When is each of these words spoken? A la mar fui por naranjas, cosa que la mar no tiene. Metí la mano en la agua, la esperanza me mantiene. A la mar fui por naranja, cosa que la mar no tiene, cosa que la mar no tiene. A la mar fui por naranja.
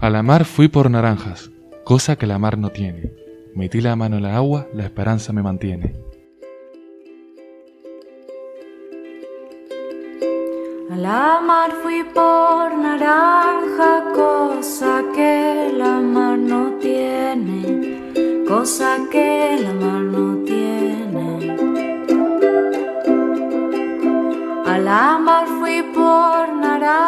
A 0.00 0.10
la 0.10 0.22
mar 0.22 0.44
fui 0.44 0.68
por 0.68 0.88
naranjas, 0.88 1.50
cosa 1.82 2.14
que 2.14 2.28
la 2.28 2.38
mar 2.38 2.56
no 2.56 2.70
tiene. 2.70 3.12
Metí 3.56 3.80
la 3.80 3.96
mano 3.96 4.18
en 4.18 4.22
la 4.22 4.36
agua, 4.36 4.68
la 4.72 4.84
esperanza 4.84 5.32
me 5.32 5.42
mantiene. 5.42 5.96
A 10.92 10.96
la 10.96 11.40
mar 11.44 11.72
fui 11.82 12.04
por 12.14 12.78
naranja, 12.78 14.04
cosa 14.14 15.02
que 15.16 15.72
la 15.76 15.98
mar 15.98 16.38
no 16.38 16.74
tiene, 16.78 18.44
cosa 18.46 18.98
que 19.10 19.58
la 19.60 19.72
mar 19.72 20.02
no 20.02 20.44
tiene. 20.44 21.56
A 24.64 24.78
la 24.78 25.18
mar 25.18 25.44
fui 25.58 25.82
por 25.92 26.54
naranja. 26.54 27.07